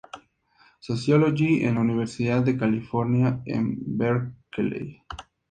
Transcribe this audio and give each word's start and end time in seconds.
Sociology 0.79 1.63
en 1.63 1.75
la 1.75 1.81
Universidad 1.81 2.41
de 2.41 2.57
California 2.57 3.39
en 3.45 3.75
Berkeley. 3.99 5.03